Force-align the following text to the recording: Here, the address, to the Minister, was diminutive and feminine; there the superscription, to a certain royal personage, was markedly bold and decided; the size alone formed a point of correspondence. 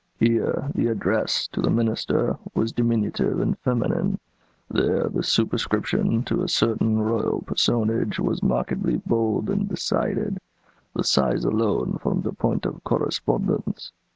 Here, 0.19 0.71
the 0.73 0.87
address, 0.87 1.45
to 1.49 1.61
the 1.61 1.69
Minister, 1.69 2.39
was 2.55 2.71
diminutive 2.71 3.39
and 3.39 3.55
feminine; 3.59 4.17
there 4.67 5.07
the 5.07 5.21
superscription, 5.21 6.23
to 6.23 6.41
a 6.41 6.49
certain 6.49 6.99
royal 7.03 7.43
personage, 7.43 8.19
was 8.19 8.41
markedly 8.41 8.97
bold 9.05 9.47
and 9.51 9.69
decided; 9.69 10.39
the 10.95 11.03
size 11.03 11.45
alone 11.45 11.99
formed 12.01 12.25
a 12.25 12.31
point 12.33 12.65
of 12.65 12.83
correspondence. 12.83 13.91